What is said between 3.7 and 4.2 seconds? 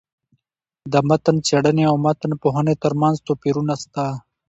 سته.